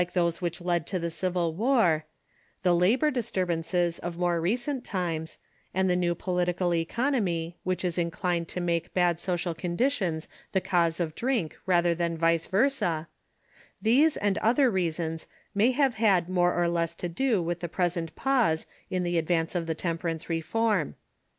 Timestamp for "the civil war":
0.99-2.05